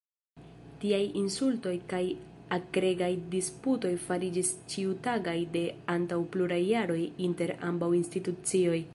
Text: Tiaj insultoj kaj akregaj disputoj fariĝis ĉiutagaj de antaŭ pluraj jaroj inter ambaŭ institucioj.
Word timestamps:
Tiaj 0.83 1.01
insultoj 1.19 1.73
kaj 1.91 1.99
akregaj 2.57 3.09
disputoj 3.35 3.91
fariĝis 4.05 4.49
ĉiutagaj 4.73 5.35
de 5.57 5.63
antaŭ 5.97 6.17
pluraj 6.37 6.59
jaroj 6.71 6.99
inter 7.27 7.53
ambaŭ 7.69 7.91
institucioj. 7.99 8.81